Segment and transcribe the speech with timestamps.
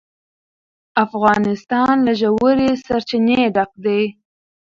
[1.05, 4.01] افغانستان له ژورې سرچینې ډک دی.